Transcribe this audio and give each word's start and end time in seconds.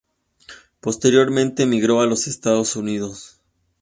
Posteriormente 0.79 1.61
emigró 1.61 2.01
a 2.01 2.07
los 2.07 2.25
Estados 2.25 2.75
Unidos. 2.75 3.39